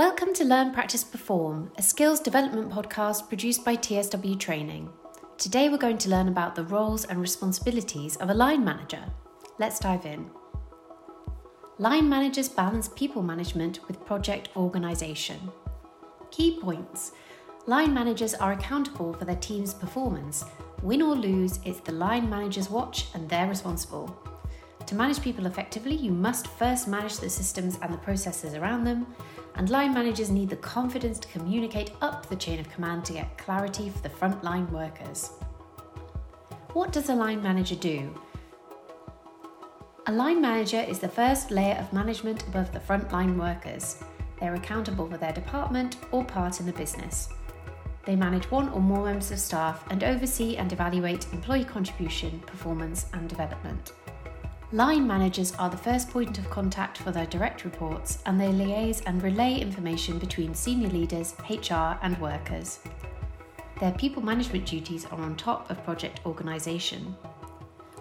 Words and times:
Welcome 0.00 0.32
to 0.36 0.44
Learn, 0.44 0.72
Practice, 0.72 1.04
Perform, 1.04 1.72
a 1.76 1.82
skills 1.82 2.20
development 2.20 2.70
podcast 2.70 3.28
produced 3.28 3.66
by 3.66 3.76
TSW 3.76 4.40
Training. 4.40 4.88
Today 5.36 5.68
we're 5.68 5.76
going 5.76 5.98
to 5.98 6.08
learn 6.08 6.28
about 6.28 6.54
the 6.54 6.64
roles 6.64 7.04
and 7.04 7.20
responsibilities 7.20 8.16
of 8.16 8.30
a 8.30 8.34
line 8.34 8.64
manager. 8.64 9.04
Let's 9.58 9.78
dive 9.78 10.06
in. 10.06 10.30
Line 11.76 12.08
managers 12.08 12.48
balance 12.48 12.88
people 12.88 13.20
management 13.20 13.86
with 13.88 14.06
project 14.06 14.48
organisation. 14.56 15.38
Key 16.30 16.58
points 16.58 17.12
Line 17.66 17.92
managers 17.92 18.32
are 18.32 18.52
accountable 18.52 19.12
for 19.12 19.26
their 19.26 19.36
team's 19.36 19.74
performance. 19.74 20.46
Win 20.82 21.02
or 21.02 21.14
lose, 21.14 21.60
it's 21.66 21.80
the 21.80 21.92
line 21.92 22.30
manager's 22.30 22.70
watch 22.70 23.08
and 23.12 23.28
they're 23.28 23.48
responsible. 23.48 24.29
To 24.90 24.96
manage 24.96 25.22
people 25.22 25.46
effectively, 25.46 25.94
you 25.94 26.10
must 26.10 26.48
first 26.48 26.88
manage 26.88 27.18
the 27.18 27.30
systems 27.30 27.78
and 27.80 27.94
the 27.94 27.98
processes 27.98 28.54
around 28.54 28.82
them, 28.82 29.06
and 29.54 29.70
line 29.70 29.94
managers 29.94 30.30
need 30.30 30.50
the 30.50 30.56
confidence 30.56 31.20
to 31.20 31.28
communicate 31.28 31.92
up 32.02 32.28
the 32.28 32.34
chain 32.34 32.58
of 32.58 32.68
command 32.70 33.04
to 33.04 33.12
get 33.12 33.38
clarity 33.38 33.88
for 33.88 34.02
the 34.02 34.08
frontline 34.08 34.68
workers. 34.72 35.30
What 36.72 36.90
does 36.90 37.08
a 37.08 37.14
line 37.14 37.40
manager 37.40 37.76
do? 37.76 38.12
A 40.08 40.12
line 40.12 40.40
manager 40.40 40.80
is 40.80 40.98
the 40.98 41.08
first 41.08 41.52
layer 41.52 41.76
of 41.76 41.92
management 41.92 42.42
above 42.48 42.72
the 42.72 42.80
frontline 42.80 43.38
workers. 43.38 44.02
They're 44.40 44.56
accountable 44.56 45.08
for 45.08 45.18
their 45.18 45.32
department 45.32 45.98
or 46.10 46.24
part 46.24 46.58
in 46.58 46.66
the 46.66 46.72
business. 46.72 47.28
They 48.06 48.16
manage 48.16 48.50
one 48.50 48.70
or 48.70 48.80
more 48.80 49.04
members 49.04 49.30
of 49.30 49.38
staff 49.38 49.84
and 49.88 50.02
oversee 50.02 50.56
and 50.56 50.72
evaluate 50.72 51.32
employee 51.32 51.62
contribution, 51.62 52.40
performance, 52.40 53.06
and 53.12 53.28
development. 53.28 53.92
Line 54.72 55.04
managers 55.04 55.52
are 55.56 55.68
the 55.68 55.76
first 55.76 56.10
point 56.10 56.38
of 56.38 56.48
contact 56.48 56.98
for 56.98 57.10
their 57.10 57.26
direct 57.26 57.64
reports 57.64 58.18
and 58.24 58.40
they 58.40 58.52
liaise 58.52 59.02
and 59.04 59.20
relay 59.20 59.58
information 59.58 60.16
between 60.16 60.54
senior 60.54 60.88
leaders, 60.90 61.34
HR, 61.50 61.98
and 62.02 62.16
workers. 62.20 62.78
Their 63.80 63.90
people 63.90 64.22
management 64.22 64.66
duties 64.66 65.06
are 65.06 65.20
on 65.20 65.34
top 65.34 65.68
of 65.70 65.82
project 65.82 66.20
organisation. 66.24 67.16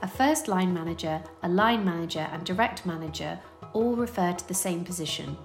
A 0.04 0.08
first 0.08 0.48
line 0.48 0.72
manager, 0.72 1.24
a 1.42 1.50
line 1.50 1.84
manager, 1.84 2.30
and 2.32 2.46
direct 2.46 2.86
manager 2.86 3.40
all 3.74 3.96
refer 3.96 4.34
to 4.34 4.48
the 4.48 4.54
same 4.54 4.86
position. 4.86 5.36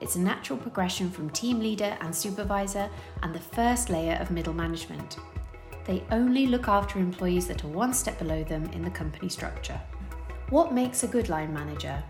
It's 0.00 0.16
a 0.16 0.20
natural 0.20 0.58
progression 0.58 1.08
from 1.08 1.30
team 1.30 1.60
leader 1.60 1.96
and 2.00 2.12
supervisor 2.12 2.90
and 3.22 3.32
the 3.32 3.38
first 3.38 3.90
layer 3.90 4.16
of 4.16 4.32
middle 4.32 4.54
management. 4.54 5.18
They 5.84 6.02
only 6.10 6.48
look 6.48 6.66
after 6.66 6.98
employees 6.98 7.46
that 7.46 7.62
are 7.62 7.68
one 7.68 7.94
step 7.94 8.18
below 8.18 8.42
them 8.42 8.64
in 8.72 8.82
the 8.82 8.90
company 8.90 9.28
structure. 9.28 9.80
What 10.50 10.74
makes 10.74 11.02
a 11.02 11.08
good 11.08 11.30
line 11.30 11.54
manager? 11.54 12.02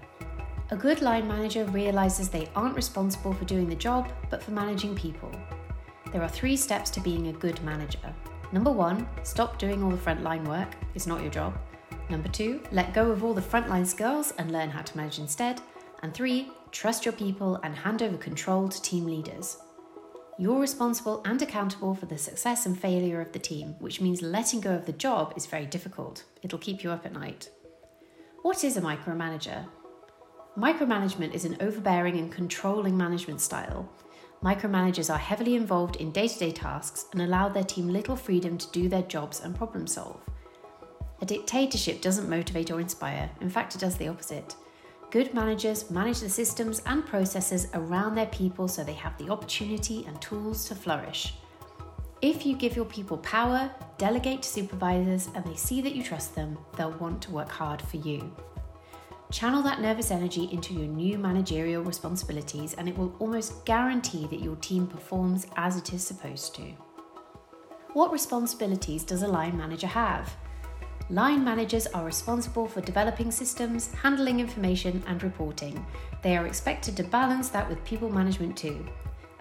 A 0.71 0.77
good 0.77 1.03
line 1.03 1.29
manager 1.29 1.65
realizes 1.67 2.29
they 2.29 2.51
aren't 2.57 2.75
responsible 2.75 3.33
for 3.33 3.45
doing 3.45 3.69
the 3.69 3.77
job, 3.77 4.11
but 4.29 4.43
for 4.43 4.51
managing 4.51 4.97
people. 4.97 5.31
There 6.11 6.21
are 6.21 6.29
three 6.29 6.57
steps 6.57 6.91
to 6.91 7.01
being 7.01 7.29
a 7.29 7.33
good 7.33 7.63
manager. 7.63 8.13
Number 8.51 8.73
one, 8.73 9.07
stop 9.23 9.59
doing 9.59 9.85
all 9.85 9.91
the 9.91 9.97
frontline 9.97 10.47
work, 10.49 10.75
it's 10.97 11.07
not 11.07 11.23
your 11.23 11.31
job. 11.31 11.57
Number 12.11 12.29
two, 12.29 12.61
let 12.73 12.93
go 12.93 13.11
of 13.11 13.23
all 13.23 13.35
the 13.35 13.41
frontline 13.41 13.87
skills 13.87 14.33
and 14.37 14.51
learn 14.51 14.69
how 14.69 14.83
to 14.83 14.97
manage 14.97 15.21
instead. 15.21 15.61
And 16.03 16.13
three, 16.13 16.51
trust 16.73 17.05
your 17.05 17.13
people 17.13 17.61
and 17.63 17.75
hand 17.75 18.03
over 18.03 18.17
control 18.17 18.69
to 18.69 18.83
team 18.83 19.07
leaders. 19.07 19.59
You're 20.39 20.61
responsible 20.61 21.23
and 21.25 21.41
accountable 21.41 21.95
for 21.95 22.07
the 22.07 22.19
success 22.19 22.67
and 22.67 22.79
failure 22.79 23.21
of 23.21 23.31
the 23.31 23.39
team, 23.39 23.77
which 23.79 24.01
means 24.01 24.23
letting 24.23 24.61
go 24.61 24.75
of 24.75 24.87
the 24.87 24.93
job 24.93 25.35
is 25.37 25.47
very 25.47 25.67
difficult. 25.67 26.25
It'll 26.43 26.59
keep 26.59 26.83
you 26.83 26.91
up 26.91 27.07
at 27.07 27.13
night. 27.13 27.49
What 28.45 28.63
is 28.63 28.77
a 28.77 28.83
micromanager? 28.83 29.65
Micromanagement 30.59 31.33
is 31.33 31.47
an 31.47 31.57
overbearing 31.61 32.19
and 32.19 32.31
controlling 32.31 32.95
management 32.95 33.41
style. 33.41 33.91
Micromanagers 34.43 35.11
are 35.11 35.17
heavily 35.17 35.55
involved 35.55 35.97
in 35.97 36.13
day 36.13 36.29
to 36.29 36.39
day 36.39 36.53
tasks 36.53 37.07
and 37.13 37.23
allow 37.23 37.49
their 37.49 37.65
team 37.65 37.89
little 37.89 38.17
freedom 38.17 38.59
to 38.59 38.71
do 38.71 38.87
their 38.87 39.01
jobs 39.05 39.41
and 39.41 39.57
problem 39.57 39.87
solve. 39.87 40.21
A 41.23 41.25
dictatorship 41.25 42.03
doesn't 42.03 42.29
motivate 42.29 42.71
or 42.71 42.81
inspire, 42.81 43.31
in 43.41 43.49
fact, 43.49 43.77
it 43.77 43.81
does 43.81 43.97
the 43.97 44.09
opposite. 44.09 44.55
Good 45.11 45.33
managers 45.33 45.91
manage 45.91 46.21
the 46.21 46.29
systems 46.29 46.83
and 46.85 47.07
processes 47.07 47.69
around 47.73 48.15
their 48.15 48.27
people 48.27 48.69
so 48.69 48.85
they 48.85 48.93
have 48.93 49.17
the 49.17 49.31
opportunity 49.31 50.05
and 50.07 50.21
tools 50.21 50.69
to 50.69 50.75
flourish. 50.75 51.33
If 52.25 52.47
you 52.47 52.57
give 52.57 52.75
your 52.75 52.87
people 52.87 53.19
power, 53.19 53.71
delegate 53.99 54.41
to 54.41 54.49
supervisors, 54.49 55.29
and 55.35 55.45
they 55.45 55.57
see 55.57 55.83
that 55.83 55.95
you 55.95 56.03
trust 56.03 56.35
them, 56.35 56.57
they'll 56.75 56.93
want 56.93 57.21
to 57.21 57.31
work 57.31 57.51
hard 57.51 57.83
for 57.83 57.99
you. 57.99 58.35
Channel 59.31 59.61
that 59.65 59.83
nervous 59.83 60.11
energy 60.11 60.49
into 60.51 60.73
your 60.73 60.87
new 60.87 61.19
managerial 61.19 61.83
responsibilities, 61.83 62.73
and 62.73 62.89
it 62.89 62.97
will 62.97 63.15
almost 63.19 63.67
guarantee 63.67 64.27
that 64.29 64.41
your 64.41 64.57
team 64.57 64.87
performs 64.87 65.47
as 65.57 65.77
it 65.77 65.93
is 65.93 66.03
supposed 66.03 66.55
to. 66.55 66.63
What 67.93 68.11
responsibilities 68.11 69.05
does 69.05 69.21
a 69.21 69.29
line 69.29 69.59
manager 69.59 69.89
have? 69.89 70.35
Line 71.11 71.45
managers 71.45 71.87
are 71.89 72.07
responsible 72.07 72.67
for 72.67 72.81
developing 72.81 73.31
systems, 73.31 73.93
handling 73.93 74.41
information, 74.41 75.05
and 75.07 75.23
reporting. 75.23 75.85
They 76.23 76.39
are 76.39 76.47
expected 76.47 76.97
to 76.97 77.05
balance 77.05 77.51
that 77.51 77.69
with 77.69 77.85
people 77.85 78.09
management 78.09 78.57
too. 78.57 78.87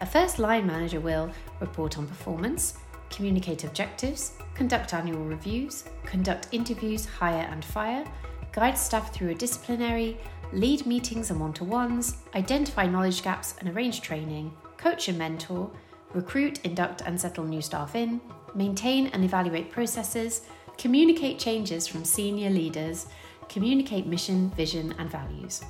A 0.04 0.06
first 0.06 0.38
line 0.38 0.68
manager 0.68 1.00
will 1.00 1.32
report 1.62 1.98
on 1.98 2.06
performance, 2.06 2.78
communicate 3.10 3.64
objectives, 3.64 4.34
conduct 4.54 4.94
annual 4.94 5.24
reviews, 5.24 5.86
conduct 6.04 6.50
interviews, 6.52 7.06
hire 7.06 7.48
and 7.50 7.64
fire, 7.64 8.04
guide 8.52 8.78
staff 8.78 9.14
through 9.14 9.30
a 9.30 9.34
disciplinary, 9.34 10.18
lead 10.52 10.86
meetings 10.86 11.32
and 11.32 11.40
one 11.40 11.54
to 11.54 11.64
ones, 11.64 12.18
identify 12.36 12.86
knowledge 12.86 13.24
gaps 13.24 13.56
and 13.60 13.70
arrange 13.70 14.02
training, 14.02 14.52
coach 14.76 15.08
and 15.08 15.18
mentor, 15.18 15.72
recruit, 16.14 16.60
induct, 16.66 17.00
and 17.06 17.18
settle 17.20 17.46
new 17.46 17.62
staff 17.62 17.96
in, 17.96 18.20
maintain 18.54 19.08
and 19.08 19.24
evaluate 19.24 19.72
processes, 19.72 20.42
communicate 20.78 21.40
changes 21.40 21.88
from 21.88 22.04
senior 22.04 22.50
leaders, 22.50 23.08
communicate 23.48 24.06
mission, 24.06 24.50
vision, 24.50 24.94
and 25.00 25.10
values. 25.10 25.64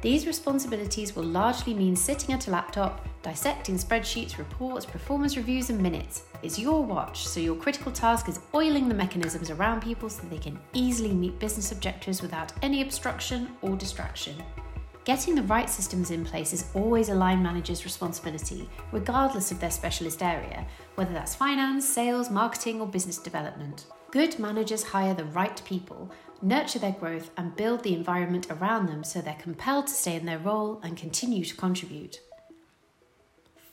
These 0.00 0.26
responsibilities 0.26 1.14
will 1.14 1.24
largely 1.24 1.74
mean 1.74 1.94
sitting 1.94 2.34
at 2.34 2.48
a 2.48 2.50
laptop, 2.50 3.06
dissecting 3.24 3.76
spreadsheets, 3.76 4.38
reports, 4.38 4.86
performance 4.86 5.36
reviews, 5.36 5.70
and 5.70 5.80
minutes. 5.80 6.24
It's 6.42 6.58
your 6.58 6.84
watch, 6.84 7.26
so 7.26 7.40
your 7.40 7.56
critical 7.56 7.90
task 7.90 8.28
is 8.28 8.38
oiling 8.54 8.86
the 8.86 8.94
mechanisms 8.94 9.50
around 9.50 9.80
people 9.80 10.08
so 10.08 10.22
they 10.28 10.38
can 10.38 10.60
easily 10.74 11.12
meet 11.12 11.40
business 11.40 11.72
objectives 11.72 12.22
without 12.22 12.52
any 12.62 12.82
obstruction 12.82 13.48
or 13.62 13.76
distraction. 13.76 14.36
Getting 15.04 15.34
the 15.34 15.42
right 15.42 15.68
systems 15.68 16.10
in 16.10 16.24
place 16.24 16.52
is 16.52 16.70
always 16.74 17.08
a 17.08 17.14
line 17.14 17.42
manager's 17.42 17.84
responsibility, 17.84 18.68
regardless 18.92 19.50
of 19.50 19.58
their 19.58 19.70
specialist 19.70 20.22
area, 20.22 20.66
whether 20.94 21.12
that's 21.12 21.34
finance, 21.34 21.88
sales, 21.88 22.30
marketing, 22.30 22.80
or 22.80 22.86
business 22.86 23.18
development. 23.18 23.86
Good 24.10 24.38
managers 24.38 24.84
hire 24.84 25.12
the 25.12 25.24
right 25.24 25.60
people 25.64 26.12
nurture 26.44 26.78
their 26.78 26.92
growth, 26.92 27.30
and 27.36 27.56
build 27.56 27.82
the 27.82 27.94
environment 27.94 28.50
around 28.50 28.86
them 28.86 29.02
so 29.02 29.20
they're 29.20 29.34
compelled 29.34 29.86
to 29.86 29.94
stay 29.94 30.16
in 30.16 30.26
their 30.26 30.38
role 30.38 30.80
and 30.82 30.96
continue 30.96 31.44
to 31.44 31.56
contribute. 31.56 32.20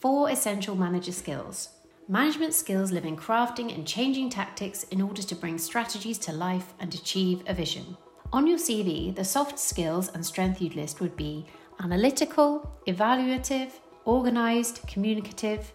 Four 0.02 0.32
essential 0.32 0.76
manager 0.76 1.12
skills. 1.12 1.70
Management 2.08 2.56
skills 2.56 2.92
live 2.92 3.06
in 3.06 3.16
crafting 3.16 3.72
and 3.72 3.88
changing 3.88 4.32
tactics 4.32 4.82
in 4.86 5.00
order 5.00 5.22
to 5.22 5.36
bring 5.36 5.60
strategies 5.60 6.18
to 6.18 6.34
life 6.34 6.74
and 6.80 6.92
achieve 6.92 7.44
a 7.46 7.54
vision. 7.54 7.96
On 8.34 8.48
your 8.48 8.58
CV, 8.58 9.14
the 9.16 9.24
soft 9.24 9.60
skills 9.60 10.10
and 10.10 10.26
strength 10.26 10.60
you'd 10.60 10.76
list 10.76 11.02
would 11.02 11.16
be 11.16 11.46
analytical, 11.80 12.68
evaluative, 12.88 13.74
organised, 14.08 14.88
communicative. 14.88 15.72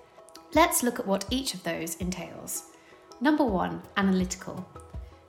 Let's 0.55 0.83
look 0.83 0.99
at 0.99 1.07
what 1.07 1.27
each 1.31 1.55
of 1.55 1.63
those 1.63 1.95
entails. 1.99 2.65
Number 3.21 3.45
one, 3.45 3.81
analytical. 3.97 4.69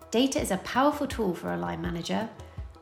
Data 0.09 0.41
is 0.41 0.49
a 0.49 0.57
powerful 0.57 1.05
tool 1.05 1.35
for 1.35 1.53
a 1.53 1.57
line 1.57 1.83
manager. 1.83 2.27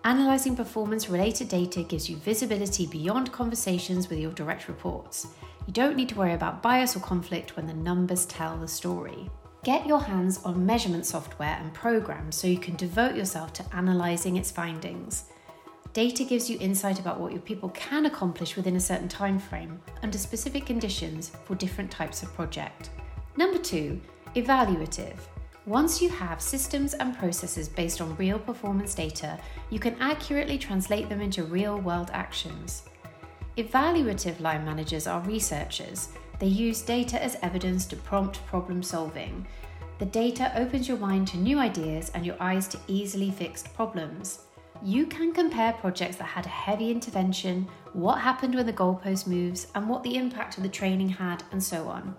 Analysing 0.06 0.56
performance 0.56 1.10
related 1.10 1.50
data 1.50 1.84
gives 1.84 2.10
you 2.10 2.16
visibility 2.16 2.88
beyond 2.88 3.34
conversations 3.34 4.08
with 4.08 4.20
your 4.20 4.32
direct 4.32 4.70
reports. 4.70 5.28
You 5.68 5.74
don't 5.74 5.96
need 5.96 6.10
to 6.10 6.16
worry 6.16 6.34
about 6.34 6.62
bias 6.62 6.96
or 6.96 7.00
conflict 7.00 7.56
when 7.56 7.66
the 7.66 7.74
numbers 7.74 8.26
tell 8.26 8.58
the 8.58 8.68
story. 8.68 9.30
Get 9.64 9.88
your 9.88 10.02
hands 10.02 10.40
on 10.44 10.64
measurement 10.64 11.08
software 11.08 11.58
and 11.60 11.74
programs 11.74 12.36
so 12.36 12.46
you 12.46 12.60
can 12.60 12.76
devote 12.76 13.16
yourself 13.16 13.52
to 13.54 13.66
analysing 13.74 14.38
its 14.38 14.52
findings. 14.52 15.26
Data 15.92 16.24
gives 16.24 16.50
you 16.50 16.58
insight 16.60 17.00
about 17.00 17.20
what 17.20 17.32
your 17.32 17.42
people 17.42 17.70
can 17.70 18.06
accomplish 18.06 18.56
within 18.56 18.76
a 18.76 18.80
certain 18.80 19.08
time 19.08 19.40
frame 19.40 19.80
under 20.04 20.18
specific 20.20 20.66
conditions 20.68 21.32
for 21.46 21.56
different 21.56 21.90
types 21.90 22.22
of 22.22 22.34
project. 22.34 22.92
Number 23.38 23.58
two, 23.58 24.00
evaluative. 24.36 25.18
Once 25.66 26.00
you 26.00 26.10
have 26.10 26.40
systems 26.40 26.94
and 26.94 27.18
processes 27.18 27.68
based 27.68 28.02
on 28.02 28.16
real 28.18 28.38
performance 28.38 28.94
data, 28.94 29.40
you 29.72 29.80
can 29.80 29.96
accurately 30.00 30.60
translate 30.60 31.10
them 31.10 31.22
into 31.22 31.44
real 31.44 31.80
world 31.80 32.12
actions. 32.14 32.84
Evaluative 33.58 34.42
line 34.42 34.66
managers 34.66 35.08
are 35.08 35.22
researchers. 35.22 36.10
They 36.40 36.48
use 36.48 36.82
data 36.82 37.24
as 37.24 37.38
evidence 37.42 37.86
to 37.86 37.96
prompt 37.96 38.46
problem 38.46 38.84
solving. 38.84 39.48
The 39.98 40.06
data 40.06 40.52
opens 40.58 40.90
your 40.90 40.98
mind 40.98 41.30
to 41.30 41.38
new 41.38 41.58
ideas 41.58 42.12
and 42.14 42.26
your 42.26 42.36
eyes 42.42 42.68
to 42.68 42.80
easily 42.88 43.32
fixed 43.32 43.74
problems. 43.74 44.40
You 44.84 45.06
can 45.06 45.32
compare 45.32 45.72
projects 45.72 46.18
that 46.18 46.26
had 46.26 46.46
a 46.46 46.50
heavy 46.50 46.92
intervention, 46.92 47.66
what 47.94 48.20
happened 48.20 48.56
when 48.56 48.66
the 48.66 48.74
goalpost 48.74 49.26
moves, 49.26 49.68
and 49.74 49.88
what 49.88 50.04
the 50.04 50.18
impact 50.18 50.58
of 50.58 50.64
the 50.64 50.70
training 50.70 51.08
had, 51.08 51.44
and 51.54 51.64
so 51.64 51.88
on. 51.88 52.14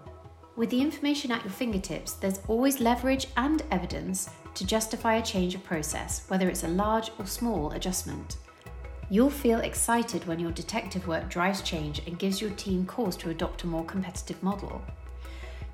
With 0.56 0.70
the 0.70 0.80
information 0.80 1.30
at 1.30 1.44
your 1.44 1.52
fingertips, 1.52 2.14
there's 2.14 2.40
always 2.48 2.80
leverage 2.80 3.26
and 3.36 3.62
evidence 3.70 4.30
to 4.54 4.66
justify 4.66 5.16
a 5.16 5.22
change 5.22 5.54
of 5.54 5.62
process, 5.64 6.24
whether 6.28 6.48
it's 6.48 6.64
a 6.64 6.68
large 6.68 7.10
or 7.18 7.26
small 7.26 7.72
adjustment. 7.72 8.38
You'll 9.08 9.30
feel 9.30 9.60
excited 9.60 10.26
when 10.26 10.40
your 10.40 10.50
detective 10.50 11.06
work 11.06 11.28
drives 11.28 11.62
change 11.62 12.02
and 12.06 12.18
gives 12.18 12.40
your 12.40 12.50
team 12.50 12.84
cause 12.86 13.16
to 13.18 13.30
adopt 13.30 13.62
a 13.62 13.68
more 13.68 13.84
competitive 13.84 14.42
model. 14.42 14.82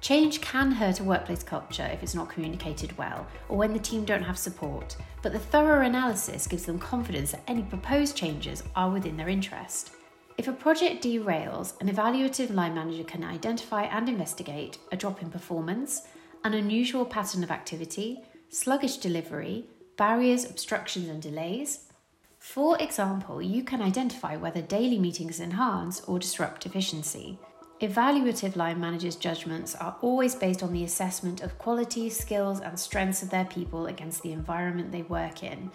Change 0.02 0.43
can 0.43 0.73
hurt 0.73 1.00
a 1.00 1.05
workplace 1.05 1.43
culture 1.43 1.88
if 1.93 2.02
it's 2.02 2.14
not 2.14 2.29
communicated 2.29 2.99
well 2.99 3.26
or 3.49 3.56
when 3.56 3.73
the 3.73 3.79
team 3.79 4.05
don't 4.05 4.25
have 4.25 4.37
support, 4.37 4.96
but 5.23 5.32
the 5.32 5.38
thorough 5.38 5.87
analysis 5.87 6.46
gives 6.46 6.67
them 6.67 6.79
confidence 6.79 7.32
that 7.32 7.44
any 7.46 7.62
proposed 7.62 8.17
changes 8.17 8.64
are 8.76 8.90
within 8.90 9.17
their 9.17 9.31
interest. 9.31 9.93
If 10.37 10.49
a 10.49 10.52
project 10.52 11.05
derails, 11.05 11.81
an 11.81 11.88
evaluative 11.88 12.52
line 12.52 12.75
manager 12.75 13.05
can 13.05 13.25
identify 13.25 13.84
and 13.84 14.08
investigate 14.08 14.76
a 14.90 14.96
drop 14.96 15.23
in 15.23 15.31
performance, 15.31 16.02
an 16.44 16.52
unusual 16.52 17.06
pattern 17.06 17.44
of 17.44 17.50
activity, 17.50 18.25
sluggish 18.50 18.96
delivery, 18.96 19.64
barriers, 19.96 20.44
obstructions, 20.44 21.08
and 21.08 21.23
delays. 21.23 21.92
For 22.43 22.77
example, 22.83 23.41
you 23.41 23.62
can 23.62 23.81
identify 23.81 24.37
whether 24.37 24.61
daily 24.61 24.99
meetings 24.99 25.39
enhance 25.39 26.00
or 26.03 26.19
disrupt 26.19 26.67
efficiency. 26.67 27.39
Evaluative 27.81 28.56
line 28.56 28.81
managers' 28.81 29.15
judgments 29.15 29.77
are 29.77 29.97
always 30.03 30.35
based 30.35 30.61
on 30.65 30.73
the 30.73 30.83
assessment 30.83 31.41
of 31.41 31.56
qualities, 31.56 32.19
skills, 32.19 32.61
and 32.61 32.77
strengths 32.77 33.23
of 33.23 33.31
their 33.31 33.44
people 33.44 33.87
against 33.87 34.23
the 34.23 34.33
environment 34.33 34.91
they 34.91 35.03
work 35.03 35.44
in. 35.44 35.71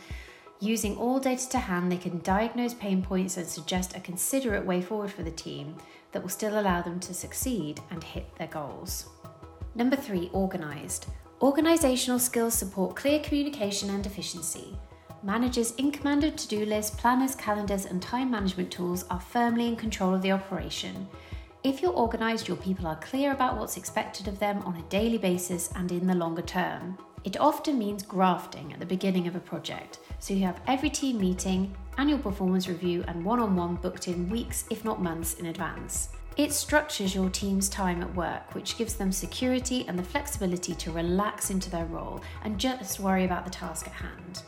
Using 0.59 0.97
all 0.97 1.21
data 1.21 1.47
to 1.51 1.57
hand, 1.57 1.89
they 1.89 1.97
can 1.97 2.19
diagnose 2.19 2.73
pain 2.73 3.01
points 3.01 3.37
and 3.37 3.47
suggest 3.47 3.95
a 3.95 4.01
considerate 4.01 4.65
way 4.65 4.81
forward 4.81 5.11
for 5.11 5.23
the 5.23 5.31
team 5.31 5.73
that 6.11 6.21
will 6.21 6.29
still 6.29 6.59
allow 6.59 6.81
them 6.81 6.99
to 6.99 7.13
succeed 7.13 7.79
and 7.91 8.03
hit 8.03 8.35
their 8.35 8.47
goals. 8.47 9.07
Number 9.73 9.95
three, 9.95 10.29
organised. 10.33 11.07
Organisational 11.39 12.19
skills 12.19 12.55
support 12.55 12.97
clear 12.97 13.19
communication 13.21 13.89
and 13.89 14.05
efficiency. 14.05 14.77
Managers 15.23 15.73
in 15.75 15.91
Commando 15.91 16.29
to 16.29 16.47
do 16.47 16.63
lists, 16.63 16.95
planners, 16.95 17.33
calendars, 17.33 17.85
and 17.85 18.01
time 18.01 18.29
management 18.29 18.71
tools 18.71 19.03
are 19.09 19.19
firmly 19.19 19.67
in 19.67 19.75
control 19.75 20.13
of 20.13 20.21
the 20.21 20.31
operation. 20.31 21.07
If 21.63 21.81
you're 21.81 21.93
organised, 21.93 22.47
your 22.47 22.57
people 22.57 22.85
are 22.85 22.97
clear 22.97 23.31
about 23.31 23.57
what's 23.57 23.77
expected 23.77 24.27
of 24.27 24.37
them 24.37 24.61
on 24.61 24.75
a 24.75 24.89
daily 24.89 25.17
basis 25.17 25.71
and 25.75 25.91
in 25.91 26.05
the 26.05 26.13
longer 26.13 26.43
term. 26.43 26.97
It 27.23 27.39
often 27.39 27.79
means 27.79 28.03
grafting 28.03 28.71
at 28.71 28.79
the 28.79 28.85
beginning 28.85 29.27
of 29.27 29.35
a 29.35 29.39
project, 29.39 29.99
so 30.19 30.35
you 30.35 30.45
have 30.45 30.61
every 30.67 30.89
team 30.89 31.19
meeting, 31.19 31.75
annual 31.97 32.19
performance 32.19 32.67
review, 32.67 33.03
and 33.07 33.25
one 33.25 33.39
on 33.39 33.55
one 33.55 33.75
booked 33.75 34.07
in 34.07 34.29
weeks, 34.29 34.65
if 34.69 34.85
not 34.85 35.01
months, 35.01 35.33
in 35.33 35.47
advance. 35.47 36.09
It 36.37 36.53
structures 36.53 37.15
your 37.15 37.31
team's 37.31 37.67
time 37.69 38.03
at 38.03 38.15
work, 38.15 38.53
which 38.53 38.77
gives 38.77 38.93
them 38.93 39.11
security 39.11 39.83
and 39.87 39.97
the 39.97 40.03
flexibility 40.03 40.75
to 40.75 40.91
relax 40.91 41.49
into 41.49 41.71
their 41.71 41.85
role 41.85 42.21
and 42.43 42.59
just 42.59 42.99
worry 42.99 43.25
about 43.25 43.43
the 43.45 43.51
task 43.51 43.87
at 43.87 43.93
hand. 43.93 44.43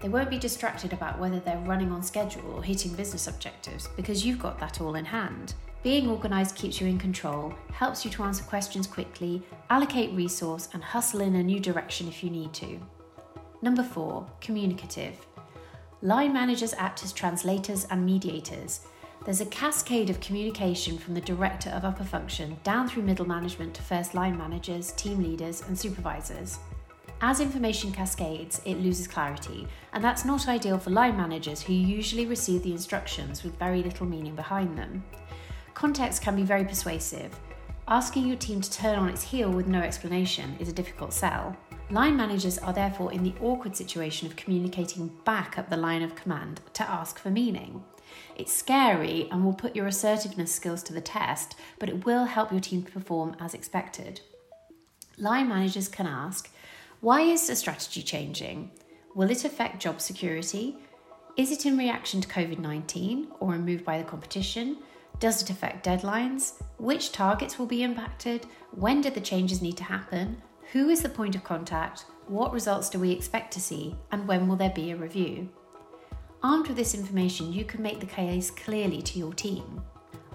They 0.00 0.08
won't 0.08 0.30
be 0.30 0.38
distracted 0.38 0.92
about 0.92 1.18
whether 1.18 1.40
they're 1.40 1.58
running 1.66 1.90
on 1.90 2.02
schedule 2.02 2.52
or 2.52 2.62
hitting 2.62 2.94
business 2.94 3.26
objectives 3.26 3.88
because 3.96 4.24
you've 4.24 4.38
got 4.38 4.58
that 4.60 4.80
all 4.80 4.94
in 4.94 5.04
hand. 5.04 5.54
Being 5.82 6.08
organised 6.08 6.56
keeps 6.56 6.80
you 6.80 6.86
in 6.86 6.98
control, 6.98 7.54
helps 7.72 8.04
you 8.04 8.10
to 8.12 8.22
answer 8.22 8.44
questions 8.44 8.86
quickly, 8.86 9.42
allocate 9.70 10.12
resource, 10.12 10.68
and 10.72 10.82
hustle 10.82 11.20
in 11.20 11.36
a 11.36 11.42
new 11.42 11.60
direction 11.60 12.08
if 12.08 12.22
you 12.22 12.30
need 12.30 12.52
to. 12.54 12.80
Number 13.62 13.82
four, 13.82 14.26
communicative. 14.40 15.14
Line 16.02 16.32
managers 16.32 16.74
act 16.74 17.02
as 17.02 17.12
translators 17.12 17.86
and 17.90 18.06
mediators. 18.06 18.82
There's 19.24 19.40
a 19.40 19.46
cascade 19.46 20.10
of 20.10 20.20
communication 20.20 20.96
from 20.96 21.14
the 21.14 21.20
director 21.20 21.70
of 21.70 21.84
upper 21.84 22.04
function 22.04 22.56
down 22.62 22.88
through 22.88 23.02
middle 23.02 23.26
management 23.26 23.74
to 23.74 23.82
first 23.82 24.14
line 24.14 24.38
managers, 24.38 24.92
team 24.92 25.22
leaders, 25.22 25.62
and 25.66 25.76
supervisors. 25.76 26.58
As 27.20 27.40
information 27.40 27.90
cascades, 27.90 28.60
it 28.64 28.78
loses 28.78 29.08
clarity, 29.08 29.66
and 29.92 30.04
that's 30.04 30.24
not 30.24 30.46
ideal 30.46 30.78
for 30.78 30.90
line 30.90 31.16
managers 31.16 31.60
who 31.60 31.72
usually 31.72 32.26
receive 32.26 32.62
the 32.62 32.70
instructions 32.70 33.42
with 33.42 33.58
very 33.58 33.82
little 33.82 34.06
meaning 34.06 34.36
behind 34.36 34.78
them. 34.78 35.02
Context 35.74 36.22
can 36.22 36.36
be 36.36 36.44
very 36.44 36.64
persuasive. 36.64 37.36
Asking 37.88 38.28
your 38.28 38.36
team 38.36 38.60
to 38.60 38.70
turn 38.70 38.96
on 38.96 39.08
its 39.08 39.22
heel 39.22 39.50
with 39.50 39.66
no 39.66 39.80
explanation 39.80 40.56
is 40.60 40.68
a 40.68 40.72
difficult 40.72 41.12
sell. 41.12 41.56
Line 41.90 42.16
managers 42.16 42.58
are 42.58 42.72
therefore 42.72 43.12
in 43.12 43.24
the 43.24 43.34
awkward 43.40 43.74
situation 43.74 44.28
of 44.28 44.36
communicating 44.36 45.08
back 45.24 45.58
up 45.58 45.70
the 45.70 45.76
line 45.76 46.02
of 46.02 46.14
command 46.14 46.60
to 46.74 46.88
ask 46.88 47.18
for 47.18 47.30
meaning. 47.30 47.82
It's 48.36 48.52
scary 48.52 49.26
and 49.32 49.44
will 49.44 49.54
put 49.54 49.74
your 49.74 49.88
assertiveness 49.88 50.54
skills 50.54 50.84
to 50.84 50.92
the 50.92 51.00
test, 51.00 51.56
but 51.80 51.88
it 51.88 52.04
will 52.04 52.26
help 52.26 52.52
your 52.52 52.60
team 52.60 52.82
perform 52.82 53.34
as 53.40 53.54
expected. 53.54 54.20
Line 55.16 55.48
managers 55.48 55.88
can 55.88 56.06
ask 56.06 56.48
Why 57.00 57.20
is 57.20 57.46
the 57.46 57.54
strategy 57.54 58.02
changing? 58.02 58.72
Will 59.14 59.30
it 59.30 59.44
affect 59.44 59.80
job 59.80 60.00
security? 60.00 60.76
Is 61.36 61.52
it 61.52 61.64
in 61.64 61.78
reaction 61.78 62.20
to 62.20 62.26
COVID 62.26 62.58
19 62.58 63.28
or 63.38 63.54
a 63.54 63.58
move 63.58 63.84
by 63.84 63.98
the 63.98 64.04
competition? 64.04 64.78
Does 65.20 65.40
it 65.40 65.48
affect 65.48 65.86
deadlines? 65.86 66.60
Which 66.76 67.12
targets 67.12 67.56
will 67.56 67.66
be 67.66 67.84
impacted? 67.84 68.46
When 68.72 69.00
did 69.00 69.14
the 69.14 69.20
changes 69.20 69.62
need 69.62 69.76
to 69.76 69.84
happen? 69.84 70.42
Who 70.72 70.88
is 70.88 71.00
the 71.00 71.08
point 71.08 71.36
of 71.36 71.44
contact? 71.44 72.04
What 72.26 72.52
results 72.52 72.88
do 72.88 72.98
we 72.98 73.12
expect 73.12 73.52
to 73.52 73.60
see? 73.60 73.94
And 74.10 74.26
when 74.26 74.48
will 74.48 74.56
there 74.56 74.70
be 74.74 74.90
a 74.90 74.96
review? 74.96 75.48
Armed 76.42 76.66
with 76.66 76.76
this 76.76 76.94
information, 76.94 77.52
you 77.52 77.64
can 77.64 77.80
make 77.80 78.00
the 78.00 78.06
case 78.06 78.50
clearly 78.50 79.02
to 79.02 79.20
your 79.20 79.34
team. 79.34 79.82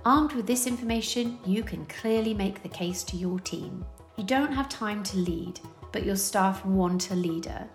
Armed 0.05 0.31
with 0.31 0.47
this 0.47 0.65
information, 0.65 1.39
you 1.45 1.61
can 1.61 1.85
clearly 1.87 2.33
make 2.33 2.63
the 2.63 2.69
case 2.69 3.03
to 3.03 3.17
your 3.17 3.39
team. 3.41 3.83
You 4.15 4.23
don't 4.23 4.53
have 4.53 4.69
time 4.69 5.03
to 5.03 5.17
lead, 5.17 5.59
but 5.93 6.05
your 6.05 6.17
staff 6.17 6.65
want 6.65 7.11
a 7.11 7.15
leader. 7.15 7.65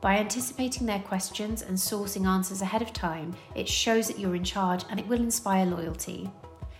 By 0.00 0.18
anticipating 0.18 0.86
their 0.86 0.98
questions 0.98 1.62
and 1.62 1.76
sourcing 1.76 2.26
answers 2.26 2.62
ahead 2.62 2.82
of 2.82 2.92
time, 2.92 3.34
it 3.54 3.68
shows 3.68 4.08
that 4.08 4.18
you're 4.18 4.34
in 4.34 4.44
charge 4.44 4.84
and 4.90 4.98
it 4.98 5.06
will 5.06 5.20
inspire 5.20 5.66
loyalty. 5.66 6.28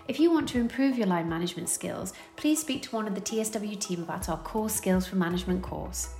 If 0.08 0.20
you 0.20 0.30
want 0.30 0.48
to 0.50 0.60
improve 0.60 0.96
your 0.96 1.08
line 1.08 1.28
management 1.28 1.68
skills, 1.68 2.12
please 2.36 2.60
speak 2.60 2.82
to 2.82 2.94
one 2.94 3.06
of 3.08 3.14
the 3.14 3.20
TSW 3.20 3.78
team 3.78 4.02
about 4.02 4.28
our 4.28 4.38
Core 4.38 4.70
Skills 4.70 5.06
for 5.06 5.16
Management 5.16 5.62
course. 5.62 6.10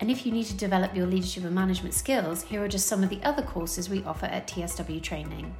And 0.00 0.10
if 0.10 0.24
you 0.24 0.32
need 0.32 0.46
to 0.46 0.56
develop 0.56 0.94
your 0.94 1.06
leadership 1.06 1.44
and 1.44 1.54
management 1.54 1.94
skills, 1.94 2.42
here 2.42 2.62
are 2.62 2.68
just 2.68 2.86
some 2.86 3.02
of 3.02 3.10
the 3.10 3.22
other 3.22 3.42
courses 3.42 3.88
we 3.88 4.04
offer 4.04 4.26
at 4.26 4.46
TSW 4.46 5.02
Training. 5.02 5.54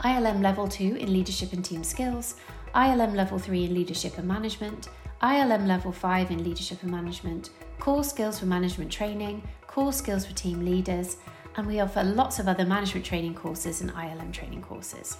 ILM 0.00 0.40
Level 0.40 0.66
2 0.66 0.96
in 0.96 1.12
Leadership 1.12 1.52
and 1.52 1.64
Team 1.64 1.84
Skills, 1.84 2.36
ILM 2.74 3.14
Level 3.14 3.38
3 3.38 3.64
in 3.64 3.74
Leadership 3.74 4.18
and 4.18 4.28
Management, 4.28 4.88
ILM 5.22 5.66
Level 5.66 5.92
5 5.92 6.30
in 6.30 6.44
Leadership 6.44 6.82
and 6.82 6.90
Management, 6.90 7.50
Core 7.80 8.04
Skills 8.04 8.38
for 8.38 8.44
Management 8.44 8.92
Training, 8.92 9.42
Core 9.66 9.92
Skills 9.92 10.26
for 10.26 10.34
Team 10.34 10.66
Leaders, 10.66 11.16
and 11.56 11.66
we 11.66 11.80
offer 11.80 12.04
lots 12.04 12.38
of 12.38 12.46
other 12.46 12.66
management 12.66 13.06
training 13.06 13.34
courses 13.34 13.80
and 13.80 13.90
ILM 13.92 14.34
training 14.34 14.60
courses. 14.60 15.16